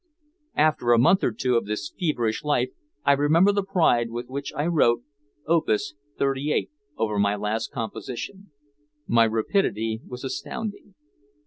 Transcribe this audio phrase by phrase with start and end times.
[0.55, 2.71] After a month or two of this feverish life
[3.05, 5.03] I remember the pride with which I wrote
[5.45, 8.49] "Opus 38" over my last composition.
[9.05, 10.95] My rapidity was astounding!